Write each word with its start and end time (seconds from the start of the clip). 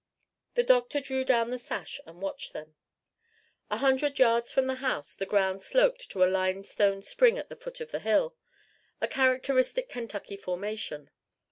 The 0.55 0.63
doctor 0.63 0.99
drew 0.99 1.23
down 1.23 1.51
the 1.51 1.59
sash 1.59 1.99
and 2.07 2.23
watched 2.23 2.53
them. 2.53 2.73
A 3.69 3.77
hundred 3.77 4.17
yards 4.17 4.51
from 4.51 4.65
the 4.65 4.77
house 4.81 5.13
the 5.13 5.27
ground 5.27 5.61
sloped 5.61 6.09
to 6.09 6.23
a 6.23 6.25
limestone 6.25 7.03
spring 7.03 7.37
at 7.37 7.49
the 7.49 7.55
foot 7.55 7.79
of 7.79 7.91
the 7.91 7.99
hill 7.99 8.35
a 8.99 9.07
characteristic 9.07 9.89
Kentucky 9.89 10.37
formation. 10.37 11.11